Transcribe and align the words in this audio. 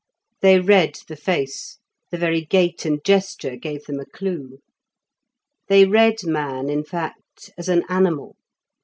They 0.41 0.59
read 0.59 0.97
the 1.07 1.15
face; 1.15 1.77
the 2.09 2.17
very 2.17 2.41
gait 2.43 2.85
and 2.87 3.05
gesture 3.05 3.55
gave 3.55 3.85
them 3.85 3.99
a 3.99 4.05
clue. 4.07 4.57
They 5.67 5.85
read 5.85 6.23
man, 6.25 6.71
in 6.71 6.83
fact, 6.83 7.51
as 7.55 7.69
an 7.69 7.83
animal. 7.87 8.35